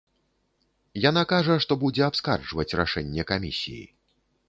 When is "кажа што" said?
1.33-1.79